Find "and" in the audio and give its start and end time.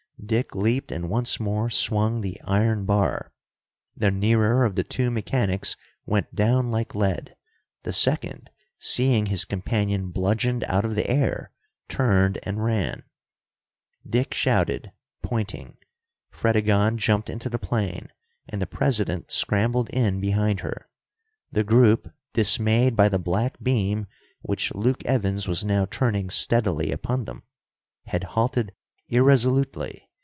0.91-1.09, 12.43-12.63, 18.47-18.61